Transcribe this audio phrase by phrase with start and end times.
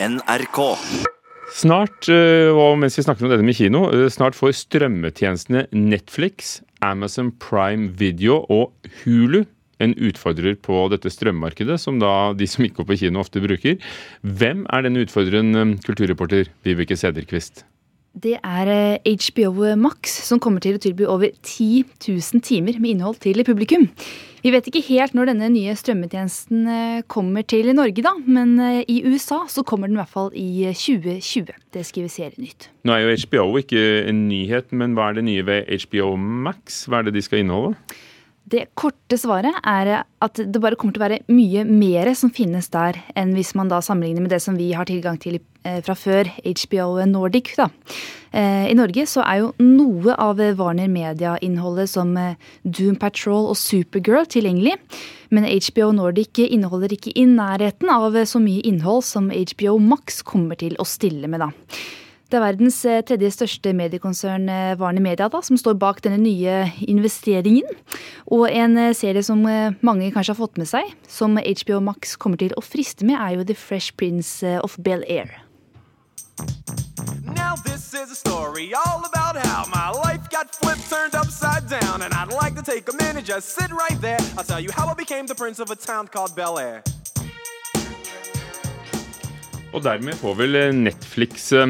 [0.00, 0.76] NRK.
[1.56, 6.60] Snart, eh, og mens vi snakker om dette med kino, eh, snart får strømmetjenestene Netflix,
[6.82, 9.44] Amazon Prime Video og Hulu
[9.80, 13.76] en utfordrer på dette strømmarkedet, som da de som ikke går på kino ofte bruker.
[14.24, 17.64] Hvem er denne utfordreren, eh, kulturreporter Vibeke Sederqvist?
[18.16, 18.70] Det er
[19.04, 23.84] HBO Max som kommer til å tilby over 10 000 timer med innhold til publikum.
[24.40, 26.68] Vi vet ikke helt når denne nye strømmetjenesten
[27.12, 28.54] kommer til Norge, da, men
[28.88, 31.52] i USA så kommer den i hvert fall i 2020.
[31.74, 32.68] Det skriver Serienytt.
[32.86, 36.84] Nå er jo HBO ikke en nyhet, men hva er det nye ved HBO Max?
[36.86, 37.74] Hva er det de skal inneholde?
[38.46, 42.68] Det korte svaret er at det bare kommer til å være mye mer som finnes
[42.70, 45.40] der, enn hvis man da sammenligner med det som vi har tilgang til
[45.82, 47.56] fra før, HBO Nordic.
[47.58, 47.66] Da.
[48.36, 52.14] I Norge så er jo noe av Warner Media-innholdet som
[52.62, 54.76] Doom Patrol og Supergirl tilgjengelig.
[55.34, 60.58] Men HBO Nordic inneholder ikke i nærheten av så mye innhold som HBO Max kommer
[60.60, 61.50] til å stille med, da.
[62.26, 64.48] Det er verdens tredje største mediekonsern,
[64.80, 67.68] Warner Media, da, som står bak denne nye investeringen.
[68.34, 72.50] Og en serie som mange kanskje har fått med seg, som HBO Max kommer til
[72.58, 75.30] å friste med, er jo The Fresh Prince of Bel-Air.
[77.36, 82.02] Now this is a story all about how my life got flipped, turned upside down,
[82.02, 84.18] and I'd like to take a minute, just sit right there.
[84.36, 86.82] I'll tell you how I became the prince of a town called Bel Air.
[89.72, 91.66] Og dermed får vel Netflix eh,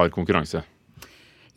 [0.00, 0.64] hard konkurranse.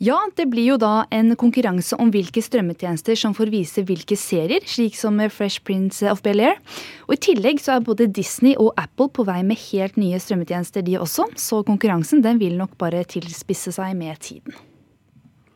[0.02, 4.64] Ja, det blir jo da en konkurranse om hvilke strømmetjenester som får vise hvilke serier,
[4.66, 6.58] slik som Fresh Prince of Bel-Air.
[7.06, 10.82] Og I tillegg så er både Disney og Apple på vei med helt nye strømmetjenester,
[10.82, 11.28] de også.
[11.38, 14.58] Så konkurransen den vil nok bare tilspisse seg med tiden.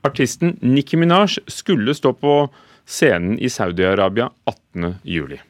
[0.07, 2.39] Artisten Nicki Minaj skulle stå på
[2.89, 5.48] scenen i Saudi-Arabia 18.07.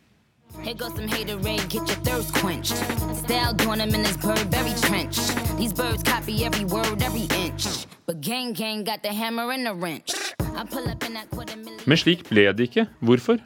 [0.69, 2.77] Here goes some haterade, get your thirst quenched.
[3.25, 5.17] Style doing them in this Burberry trench.
[5.57, 7.87] These birds copy every word, every inch.
[8.05, 10.13] But gang gang got the hammer and the wrench.
[10.39, 11.81] I pull up in that quarter million.
[11.87, 12.85] Men slik ble det ikke.
[13.01, 13.41] Hvorfor?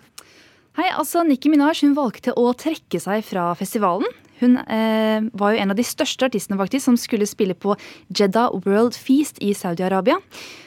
[0.75, 4.11] Hei, altså Nicki Minaj hun valgte å trekke seg fra festivalen.
[4.43, 7.79] Hun eh, var jo en av de største artistene faktisk som skulle spille på
[8.11, 10.19] Jeddah World Feast i Saudi-Arabia.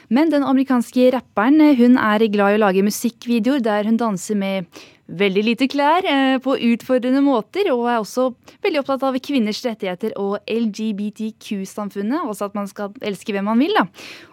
[0.08, 4.86] Men den amerikanske rapperen hun er glad i å lage musikkvideoer der hun danser med
[5.06, 8.28] veldig lite klær eh, på utfordrende måter, og er også
[8.64, 12.24] veldig opptatt av kvinners rettigheter og LGBTQ-samfunnet.
[12.26, 13.74] Altså at man skal elske hvem man vil.
[13.76, 13.86] da.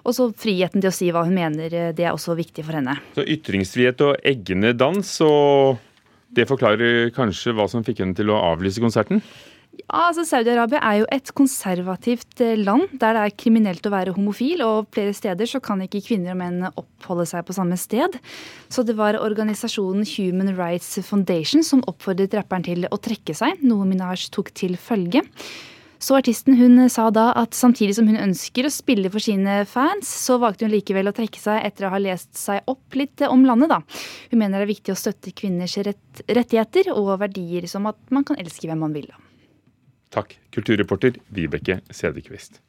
[0.03, 1.69] Og så friheten til å si hva hun mener.
[1.73, 2.97] eh, Det er også viktig for henne.
[3.15, 5.77] Så ytringsfrihet og eggende dans, og
[6.33, 9.21] det forklarer kanskje hva som fikk henne til å avlyse konserten?
[9.73, 14.13] Ja, altså Saudi-Arabia er jo et konservativt eh, land der det er kriminelt å være
[14.13, 18.19] homofil, og flere steder så kan ikke kvinner og menn oppholde seg på samme sted.
[18.69, 23.87] Så det var organisasjonen Human Rights Foundation som oppfordret rapperen til å trekke seg, noe
[23.89, 25.25] Minaj tok til følge.
[26.03, 30.05] Så artisten hun sa da at samtidig som hun ønsker å spille for sine fans,
[30.05, 33.47] så valgte hun likevel å trekke seg etter å ha lest seg opp litt om
[33.47, 33.81] landet, da.
[34.29, 38.27] Hun mener det er viktig å støtte kvinners rett, rettigheter og verdier som at man
[38.27, 39.09] kan elske hvem man vil.
[39.09, 39.32] da.
[40.13, 42.61] Takk, kulturreporter Vibeke Sederqvist.